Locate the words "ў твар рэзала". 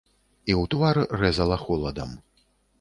0.61-1.61